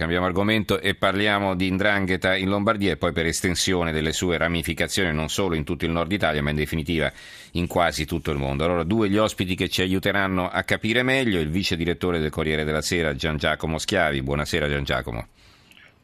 [0.00, 5.12] Cambiamo argomento e parliamo di Indrangheta in Lombardia e poi per estensione delle sue ramificazioni
[5.12, 7.12] non solo in tutto il nord Italia ma in definitiva
[7.52, 8.64] in quasi tutto il mondo.
[8.64, 12.64] Allora due gli ospiti che ci aiuteranno a capire meglio, il vice direttore del Corriere
[12.64, 14.22] della Sera Gian Giacomo Schiavi.
[14.22, 15.26] Buonasera Gian Giacomo.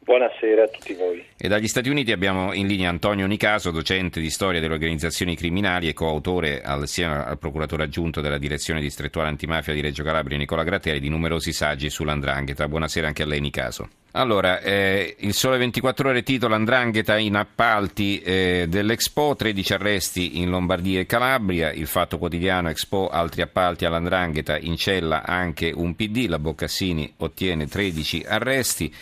[0.07, 1.21] Buonasera a tutti voi.
[1.35, 5.89] E dagli Stati Uniti abbiamo in linea Antonio Nicaso, docente di storia delle organizzazioni criminali
[5.89, 11.01] e coautore assieme al procuratore aggiunto della direzione distrettuale antimafia di Reggio Calabria Nicola Gratteri
[11.01, 12.69] di numerosi saggi sull'andrangheta.
[12.69, 13.89] Buonasera anche a lei Nicaso.
[14.11, 20.49] Allora, eh, il Sole 24 Ore titola Andrangheta in appalti eh, dell'Expo, 13 arresti in
[20.49, 26.27] Lombardia e Calabria, il Fatto Quotidiano Expo, altri appalti all'Andrangheta, in cella anche un PD,
[26.29, 28.93] la Boccassini ottiene 13 arresti.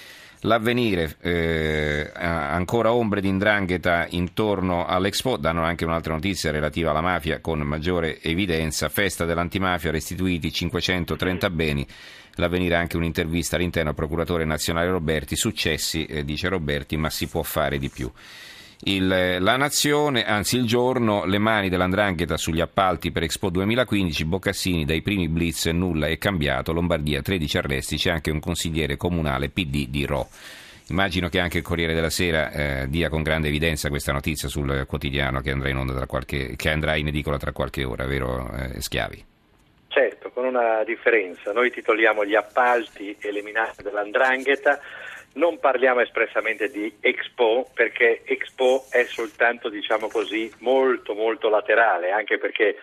[0.45, 7.40] L'avvenire, eh, ancora ombre di indrangheta intorno all'Expo, danno anche un'altra notizia relativa alla mafia
[7.40, 11.88] con maggiore evidenza, festa dell'antimafia, restituiti 530 beni,
[12.35, 17.41] l'avvenire anche un'intervista all'interno al procuratore nazionale Roberti, successi, eh, dice Roberti, ma si può
[17.41, 18.12] fare di più.
[18.84, 19.07] Il,
[19.40, 25.01] la nazione, anzi il giorno, le mani dell'andrangheta sugli appalti per Expo 2015, Boccassini dai
[25.01, 30.05] primi blitz nulla è cambiato, Lombardia 13 arresti, c'è anche un consigliere comunale PD di
[30.05, 30.27] Ro.
[30.90, 34.85] Immagino che anche il Corriere della Sera eh, dia con grande evidenza questa notizia sul
[34.87, 38.82] quotidiano che andrà in, onda qualche, che andrà in edicola tra qualche ora, vero eh,
[38.82, 39.26] Schiavi?
[39.87, 41.54] Certo, con una differenza.
[41.54, 44.79] Noi titoliamo gli appalti eliminati dall'andrangheta
[45.36, 52.38] non parliamo espressamente di Expo perché Expo è soltanto, diciamo così, molto molto laterale, anche
[52.38, 52.78] perché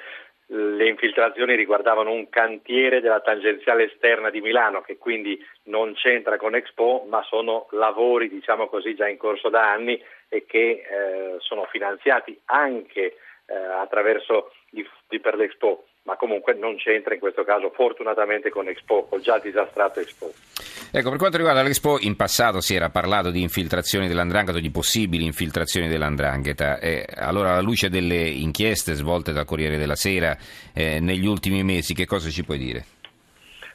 [0.46, 6.54] le infiltrazioni riguardavano un cantiere della tangenziale esterna di Milano che quindi non c'entra con
[6.54, 11.64] Expo ma sono lavori diciamo così già in corso da anni e che eh, sono
[11.70, 17.70] finanziati anche eh, attraverso i fondi per l'Expo ma comunque non c'entra in questo caso
[17.70, 20.32] fortunatamente con Expo o già disastrato Expo.
[20.90, 25.24] Ecco, per quanto riguarda l'Expo, in passato si era parlato di infiltrazioni dell'andrangheta, di possibili
[25.24, 26.78] infiltrazioni dell'andrangheta.
[26.80, 30.36] Eh, allora, alla luce delle inchieste svolte dal Corriere della Sera
[30.74, 32.84] eh, negli ultimi mesi, che cosa ci puoi dire?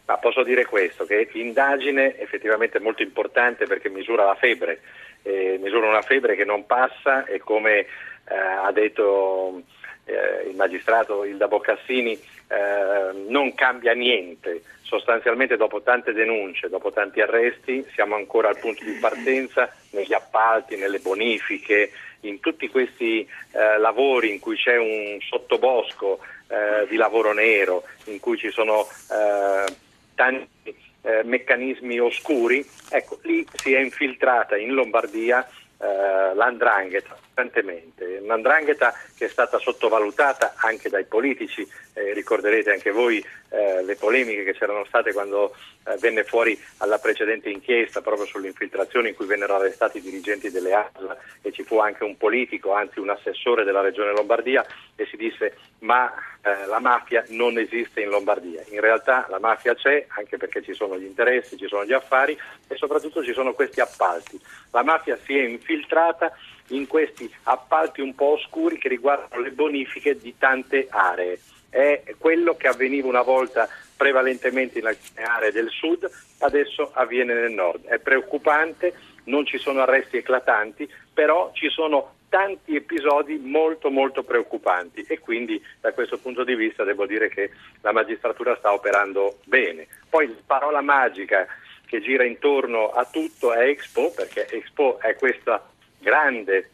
[0.05, 4.81] Ma posso dire questo, che l'indagine effettivamente è molto importante perché misura la febbre,
[5.23, 7.87] eh, misura una febbre che non passa e come eh,
[8.35, 9.63] ha detto
[10.07, 17.19] eh, il magistrato Ilda Boccassini eh, non cambia niente, sostanzialmente dopo tante denunce, dopo tanti
[17.19, 21.91] arresti siamo ancora al punto di partenza negli appalti, nelle bonifiche,
[22.21, 28.19] in tutti questi eh, lavori in cui c'è un sottobosco eh, di lavoro nero, in
[28.19, 29.73] cui ci sono eh,
[30.15, 35.47] tanti eh, meccanismi oscuri, ecco lì si è infiltrata in Lombardia
[35.79, 38.19] l'andrangheta costantemente.
[38.23, 44.43] Un'andrangheta che è stata sottovalutata anche dai politici, eh, ricorderete anche voi eh, le polemiche
[44.43, 45.55] che c'erano state quando
[45.85, 50.49] eh, venne fuori alla precedente inchiesta proprio sulle infiltrazioni in cui vennero arrestati i dirigenti
[50.49, 54.65] delle ASL e ci fu anche un politico, anzi un assessore della regione Lombardia
[54.95, 56.11] e si disse ma
[56.41, 58.63] eh, la mafia non esiste in Lombardia.
[58.71, 62.37] In realtà la mafia c'è anche perché ci sono gli interessi, ci sono gli affari
[62.67, 64.39] e soprattutto ci sono questi appalti.
[64.71, 66.33] La mafia si è infiltrata
[66.69, 71.39] in questi appalti un po' oscuri che riguardano le bonifiche di tante aree.
[71.69, 77.51] È quello che avveniva una volta prevalentemente in alcune aree del sud, adesso avviene nel
[77.51, 77.85] nord.
[77.85, 78.93] È preoccupante,
[79.25, 85.61] non ci sono arresti eclatanti, però ci sono tanti episodi molto molto preoccupanti e quindi
[85.79, 87.51] da questo punto di vista devo dire che
[87.81, 89.87] la magistratura sta operando bene.
[90.09, 91.47] Poi la parola magica
[91.85, 95.65] che gira intorno a tutto è Expo, perché Expo è questa
[96.07, 96.69] grande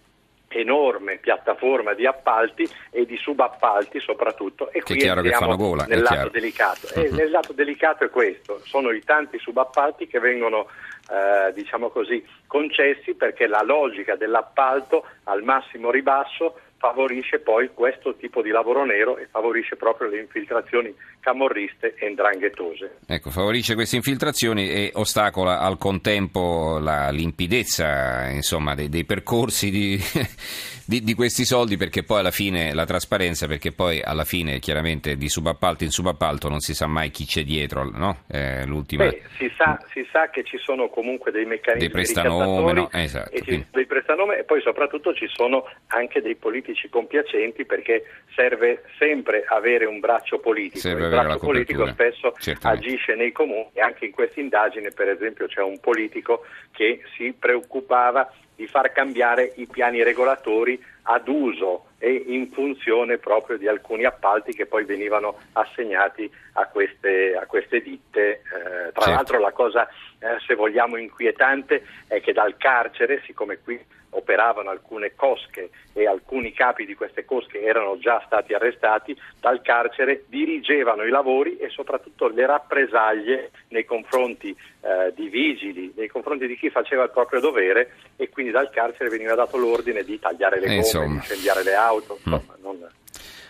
[0.50, 6.88] enorme piattaforma di appalti e di subappalti soprattutto e qui entriamo gola, nel lato delicato.
[6.94, 7.02] Uh-huh.
[7.02, 10.68] E nel lato delicato è questo, sono i tanti subappalti che vengono
[11.10, 18.42] eh, diciamo così, concessi perché la logica dell'appalto al massimo ribasso favorisce poi questo tipo
[18.42, 22.98] di lavoro nero e favorisce proprio le infiltrazioni camorriste e indranghetose.
[23.08, 29.98] Ecco, favorisce queste infiltrazioni e ostacola al contempo la limpidezza insomma, dei, dei percorsi di,
[30.86, 35.16] di, di, questi soldi perché poi alla fine la trasparenza, perché poi alla fine chiaramente
[35.16, 38.24] di subappalto in subappalto non si sa mai chi c'è dietro, no?
[38.28, 39.06] Eh, l'ultima...
[39.06, 42.90] Beh, si, sa, si, sa, che ci sono comunque dei meccanismi dei prestanome, no?
[42.92, 48.04] esatto, ci, dei prestanome e poi soprattutto ci sono anche dei politici compiacenti perché
[48.36, 50.78] serve sempre avere un braccio politico.
[50.78, 52.88] Serve Il braccio politico spesso certamente.
[52.88, 57.34] agisce nei comuni e anche in questa indagine per esempio c'è un politico che si
[57.34, 64.04] preoccupava di far cambiare i piani regolatori ad uso e in funzione proprio di alcuni
[64.04, 68.42] appalti che poi venivano assegnati a queste, a queste ditte.
[68.42, 69.10] Eh, tra certo.
[69.10, 69.88] l'altro la cosa,
[70.20, 73.80] eh, se vogliamo, inquietante è che dal carcere, siccome qui
[74.14, 80.24] operavano alcune cosche e alcuni capi di queste cosche erano già stati arrestati, dal carcere
[80.28, 86.58] dirigevano i lavori e soprattutto le rappresaglie nei confronti eh, di vigili, nei confronti di
[86.58, 90.82] chi faceva il proprio dovere e quindi dal carcere veniva dato l'ordine di tagliare le
[90.82, 92.14] gomme, di incendiare le auto.
[92.14, 92.34] Mm.
[92.34, 92.62] Insomma, mm.
[92.64, 92.90] non,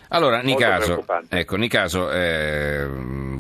[0.10, 2.86] allora, Nicaso, ecco, Nicaso eh,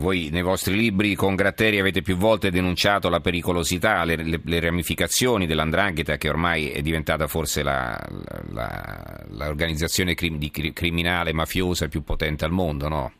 [0.03, 4.59] voi nei vostri libri con Gratteri avete più volte denunciato la pericolosità, le, le, le
[4.59, 10.37] ramificazioni dell'andrangheta che ormai è diventata forse l'organizzazione crim,
[10.73, 13.13] criminale mafiosa più potente al mondo, no?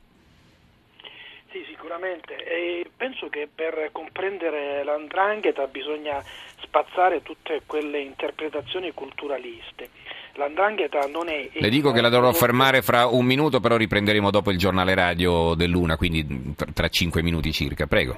[1.51, 2.35] Sì, sicuramente.
[2.43, 6.21] E penso che per comprendere l'andrangheta bisogna
[6.59, 9.87] spazzare tutte quelle interpretazioni culturaliste
[10.35, 11.47] L'andrangheta non è...
[11.51, 15.53] Le dico che la dovrò fermare fra un minuto, però riprenderemo dopo il giornale radio
[15.53, 17.85] dell'una, quindi tra cinque minuti circa.
[17.85, 18.17] Prego.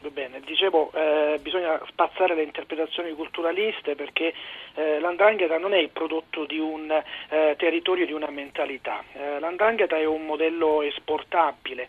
[0.00, 4.32] Va bene, dicevo, eh, bisogna spazzare le interpretazioni culturaliste perché
[4.74, 9.04] eh, l'andrangheta non è il prodotto di un eh, territorio, di una mentalità.
[9.12, 11.88] Eh, l'andrangheta è un modello esportabile,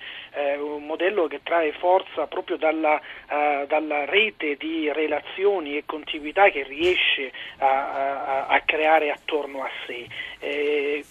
[0.60, 6.64] un modello che trae forza proprio dalla, eh, dalla, rete di relazioni e contiguità che
[6.64, 10.08] riesce a, a, a creare attorno a sé.
[10.40, 11.04] Eh,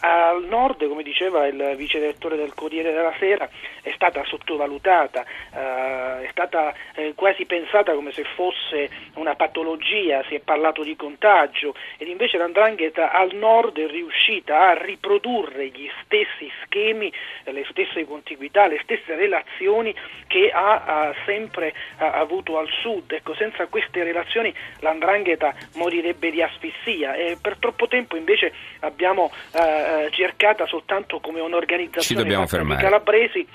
[0.00, 3.48] al nord, come diceva il vice direttore del Corriere della Sera,
[3.82, 10.34] è stata sottovalutata, eh, è stata eh, quasi pensata come se fosse una patologia, si
[10.34, 16.50] è parlato di contagio ed invece l'andrangheta al nord è riuscita a riprodurre gli stessi
[16.64, 17.12] schemi,
[17.44, 19.94] le stesse contiguità, le stesse relazioni
[20.26, 23.12] che ha, ha sempre ha avuto al sud.
[23.12, 30.06] Ecco, senza queste relazioni l'andrangheta morirebbe di asfissia e per troppo tempo invece abbiamo eh,
[30.06, 33.46] eh cercata soltanto come un'organizzazione di calabresi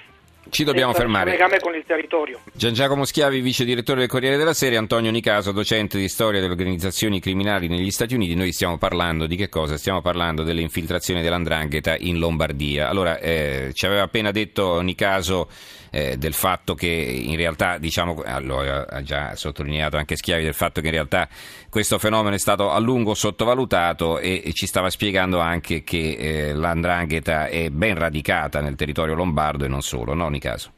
[0.49, 1.31] ci dobbiamo fermare.
[1.31, 2.39] legame con il territorio.
[2.53, 6.51] Gian Giacomo Schiavi, vice direttore del Corriere della Sera, Antonio Nicaso, docente di storia delle
[6.51, 8.35] organizzazioni criminali negli Stati Uniti.
[8.35, 9.77] Noi stiamo parlando di che cosa?
[9.77, 12.89] Stiamo parlando delle infiltrazioni dell'andrangheta in Lombardia.
[12.89, 15.49] Allora, eh, ci aveva appena detto Nicaso
[15.93, 20.81] eh, del fatto che in realtà, diciamo, allora, ha già sottolineato anche Schiavi del fatto
[20.81, 21.29] che in realtà
[21.69, 26.53] questo fenomeno è stato a lungo sottovalutato e, e ci stava spiegando anche che eh,
[26.53, 30.29] l'andrangheta è ben radicata nel territorio lombardo e non solo, no?
[30.39, 30.73] Caso.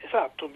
[0.00, 0.48] Esatto,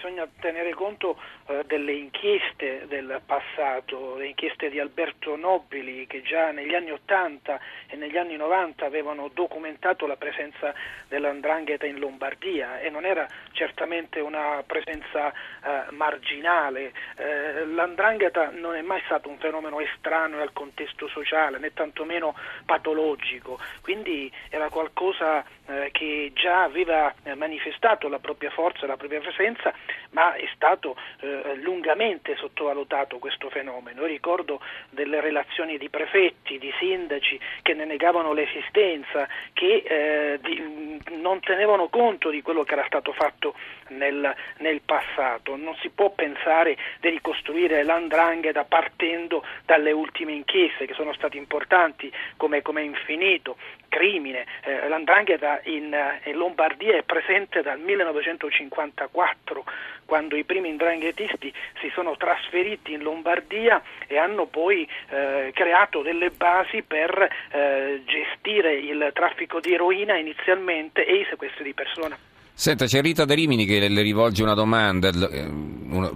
[0.00, 6.52] bisogna tenere conto eh, delle inchieste del passato, le inchieste di Alberto Nobili che già
[6.52, 10.72] negli anni 80 e negli anni 90 avevano documentato la presenza
[11.06, 16.92] dell'andrangheta in Lombardia e non era certamente una presenza eh, marginale.
[17.16, 23.58] Eh, l'andrangheta non è mai stato un fenomeno estraneo al contesto sociale né tantomeno patologico,
[23.82, 29.72] quindi era qualcosa eh, che già aveva eh, manifestato la propria forza, la propria presenza,
[30.10, 34.04] ma è stato eh, lungamente sottovalutato questo fenomeno.
[34.04, 34.60] ricordo
[34.90, 41.88] delle relazioni di prefetti, di sindaci che ne negavano l'esistenza, che eh, di, non tenevano
[41.88, 43.54] conto di quello che era stato fatto
[43.88, 45.56] nel, nel, passato.
[45.56, 52.12] Non si può pensare di ricostruire l'andrangheta partendo dalle ultime inchieste che sono state importanti
[52.36, 53.56] come, come infinito
[53.90, 54.46] crimine.
[54.62, 55.94] Eh, l'andrangheta in,
[56.24, 59.64] in, Lombardia è presente dal 1954,
[60.06, 66.30] quando i primi indranghetisti si sono trasferiti in Lombardia e hanno poi eh, creato delle
[66.30, 72.29] basi per eh, gestire il traffico di eroina inizialmente e i sequestri di persona.
[72.60, 75.50] Senta, c'è Rita De Rimini che le rivolge una domanda, eh,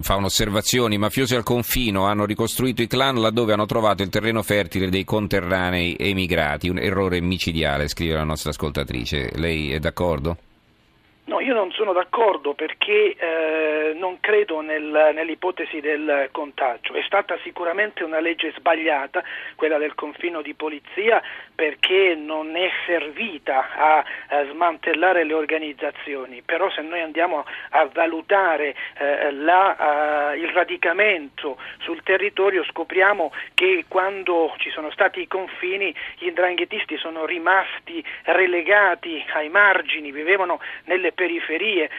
[0.01, 0.95] fa un'osservazione.
[0.95, 5.05] I mafiosi al confino hanno ricostruito i clan laddove hanno trovato il terreno fertile dei
[5.05, 6.69] conterranei emigrati.
[6.69, 9.31] Un errore micidiale, scrive la nostra ascoltatrice.
[9.37, 10.37] Lei è d'accordo?
[11.45, 16.95] Io non sono d'accordo perché eh, non credo nel, nell'ipotesi del contagio.
[16.95, 19.23] È stata sicuramente una legge sbagliata,
[19.55, 21.23] quella del confino di polizia,
[21.55, 26.41] perché non è servita a, a smantellare le organizzazioni.
[26.41, 33.85] Però se noi andiamo a valutare eh, la, uh, il radicamento sul territorio scopriamo che
[33.87, 41.13] quando ci sono stati i confini gli indranghetisti sono rimasti relegati ai margini, vivevano nelle
[41.13, 41.33] periferie,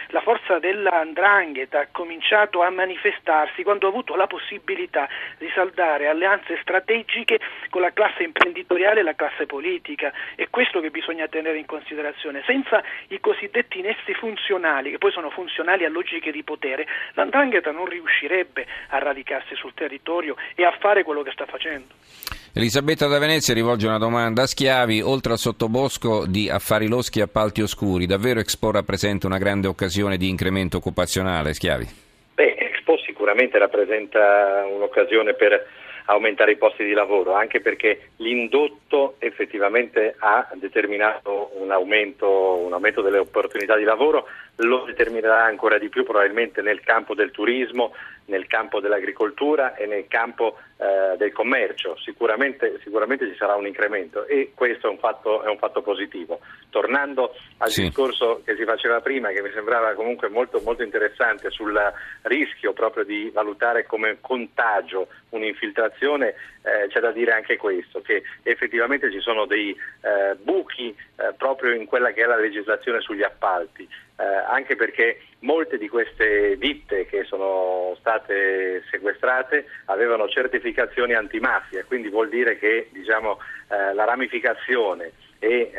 [0.10, 6.58] la forza dell'andrangheta ha cominciato a manifestarsi quando ha avuto la possibilità di saldare alleanze
[6.62, 7.40] strategiche
[7.70, 10.14] con la classe imprenditoriale e la classe politica.
[10.36, 12.44] È questo che bisogna tenere in considerazione.
[12.46, 17.86] Senza i cosiddetti nessi funzionali, che poi sono funzionali a logiche di potere, l'andrangheta non
[17.86, 22.45] riuscirebbe a radicarsi sul territorio e a fare quello che sta facendo.
[22.58, 25.02] Elisabetta da Venezia rivolge una domanda a Schiavi.
[25.02, 30.16] Oltre al sottobosco di affari loschi e appalti oscuri, davvero Expo rappresenta una grande occasione
[30.16, 31.54] di incremento occupazionale?
[31.54, 31.86] Schiavi?
[32.34, 35.68] Beh, Expo sicuramente rappresenta un'occasione per
[36.06, 43.02] aumentare i posti di lavoro, anche perché l'indotto effettivamente ha determinato un aumento, un aumento
[43.02, 47.94] delle opportunità di lavoro, lo determinerà ancora di più probabilmente nel campo del turismo,
[48.26, 51.98] nel campo dell'agricoltura e nel campo eh, del commercio.
[51.98, 56.40] Sicuramente, sicuramente, ci sarà un incremento e questo è un fatto, è un fatto positivo.
[56.70, 57.84] Tornando al sì.
[57.84, 61.80] discorso che si faceva prima, che mi sembrava comunque molto, molto interessante sul
[62.24, 69.12] rischio proprio di valutare come contagio un'infiltrazione, eh, c'è da dire anche questo, che effettivamente
[69.12, 73.88] ci sono dei eh, buchi eh, proprio in quella che è la legislazione sugli appalti
[74.18, 82.10] eh, anche perché molte di queste ditte che sono state sequestrate avevano certificazioni antimafia, quindi
[82.10, 85.72] vuol dire che diciamo, eh, la ramificazione e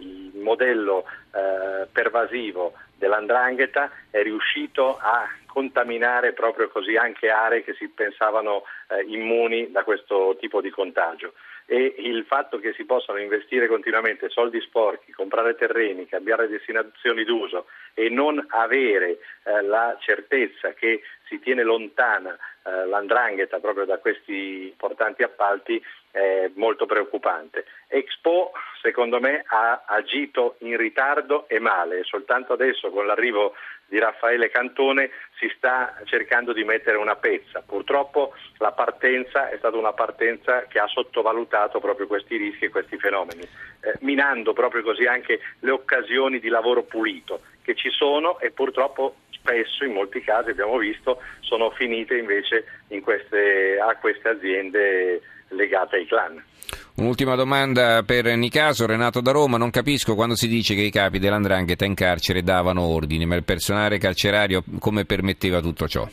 [0.00, 1.04] il modello
[1.92, 9.70] pervasivo dell'andrangheta è riuscito a contaminare proprio così anche aree che si pensavano eh, immuni
[9.70, 11.34] da questo tipo di contagio
[11.66, 17.66] e il fatto che si possano investire continuamente soldi sporchi, comprare terreni, cambiare destinazioni d'uso
[17.94, 24.68] e non avere eh, la certezza che si tiene lontana eh, l'andrangheta proprio da questi
[24.68, 27.64] importanti appalti è molto preoccupante.
[27.86, 28.50] Expo
[28.82, 33.54] secondo me ha agito in ritardo e male, soltanto adesso con l'arrivo
[33.90, 37.60] di Raffaele Cantone si sta cercando di mettere una pezza.
[37.60, 42.96] Purtroppo la partenza è stata una partenza che ha sottovalutato proprio questi rischi e questi
[42.96, 48.52] fenomeni, eh, minando proprio così anche le occasioni di lavoro pulito che ci sono e
[48.52, 52.64] purtroppo spesso in molti casi abbiamo visto sono finite invece
[53.02, 56.42] queste, a queste aziende legate ai clan.
[57.00, 59.56] Un'ultima domanda per Nicaso, Renato da Roma.
[59.56, 63.42] Non capisco quando si dice che i capi dell'andrangheta in carcere davano ordini, ma il
[63.42, 66.06] personale carcerario come permetteva tutto ciò?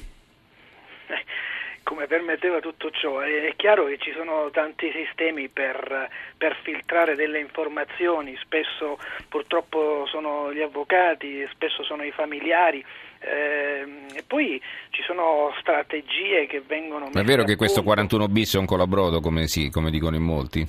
[1.88, 3.22] Come permetteva tutto ciò.
[3.22, 10.54] È chiaro che ci sono tanti sistemi per, per, filtrare delle informazioni, spesso purtroppo sono
[10.54, 12.84] gli avvocati, spesso sono i familiari.
[13.20, 18.56] Eh, e poi ci sono strategie che vengono Ma è vero che questo 41 bis
[18.56, 20.68] è un colabrodo, come, si, come dicono in molti?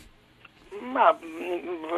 [0.91, 1.17] Ma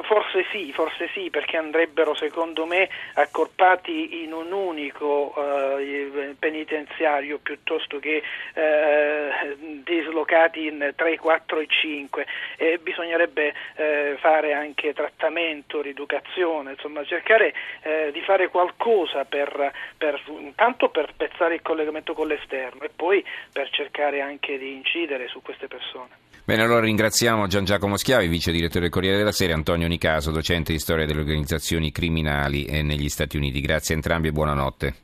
[0.02, 7.98] Forse sì, forse sì, perché andrebbero secondo me accorpati in un unico eh, penitenziario piuttosto
[7.98, 8.22] che
[8.54, 17.04] eh, dislocati in 3, 4 e 5 e bisognerebbe eh, fare anche trattamento, rieducazione, insomma
[17.04, 22.90] cercare eh, di fare qualcosa per, per, intanto per pezzare il collegamento con l'esterno e
[22.94, 26.29] poi per cercare anche di incidere su queste persone.
[26.50, 30.72] Bene, allora ringraziamo Gian Giacomo Schiavi, vice direttore del Corriere della Sera, Antonio Nicaso, docente
[30.72, 33.60] di storia delle organizzazioni criminali negli Stati Uniti.
[33.60, 34.94] Grazie a entrambi e buonanotte.